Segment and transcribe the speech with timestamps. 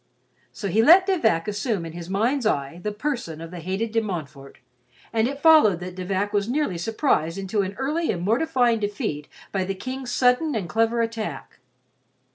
[0.51, 3.91] So he let De Vac assume to his mind's eye the person of the hated
[3.91, 4.57] De Montfort,
[5.13, 9.27] and it followed that De Vac was nearly surprised into an early and mortifying defeat
[9.51, 11.59] by the King's sudden and clever attack.